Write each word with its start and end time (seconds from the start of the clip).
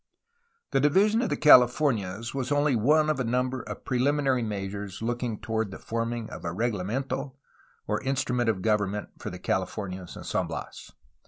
The 0.71 0.79
division 0.79 1.21
of 1.21 1.29
the 1.29 1.37
Californias 1.37 2.33
was 2.33 2.51
only 2.51 2.75
one 2.75 3.07
of 3.07 3.19
a 3.19 3.23
number 3.23 3.61
of 3.61 3.85
preliminary 3.85 4.41
measures 4.41 5.03
looking 5.03 5.39
toward 5.39 5.69
the 5.69 5.77
forming 5.77 6.27
of 6.31 6.43
a 6.43 6.49
reglamentOf 6.49 7.35
or 7.85 8.01
instrument 8.01 8.49
of 8.49 8.63
government, 8.63 9.09
for 9.19 9.29
the 9.29 9.37
Californias 9.37 10.15
and 10.15 10.25
San 10.25 10.47
Bias. 10.47 10.91